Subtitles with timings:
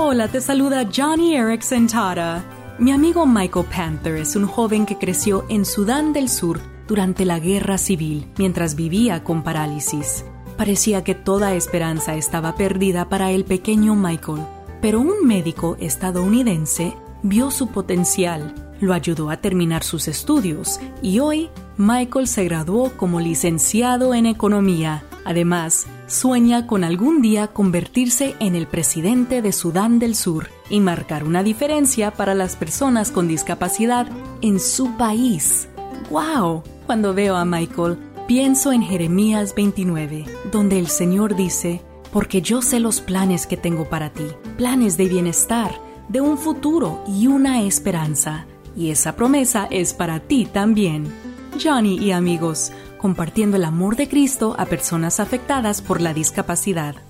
[0.00, 2.44] Hola, te saluda Johnny Erickson Tara.
[2.78, 7.40] Mi amigo Michael Panther es un joven que creció en Sudán del Sur durante la
[7.40, 10.24] guerra civil mientras vivía con parálisis.
[10.56, 14.42] Parecía que toda esperanza estaba perdida para el pequeño Michael,
[14.80, 16.94] pero un médico estadounidense
[17.24, 23.18] vio su potencial, lo ayudó a terminar sus estudios y hoy Michael se graduó como
[23.18, 25.02] licenciado en economía.
[25.28, 31.22] Además, sueña con algún día convertirse en el presidente de Sudán del Sur y marcar
[31.22, 34.08] una diferencia para las personas con discapacidad
[34.40, 35.68] en su país.
[36.10, 36.62] ¡Wow!
[36.86, 42.80] Cuando veo a Michael, pienso en Jeremías 29, donde el Señor dice, porque yo sé
[42.80, 48.46] los planes que tengo para ti, planes de bienestar, de un futuro y una esperanza.
[48.74, 51.12] Y esa promesa es para ti también.
[51.62, 57.07] Johnny y amigos, compartiendo el amor de Cristo a personas afectadas por la discapacidad.